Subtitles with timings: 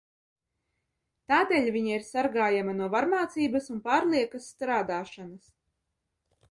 [1.31, 5.55] Tādēļ viņa ir sargājama no varmācības un pārliekas strādāšanas.